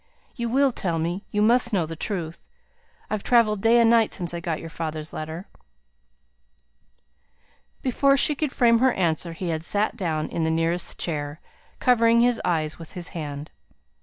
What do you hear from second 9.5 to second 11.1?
sate down in the nearest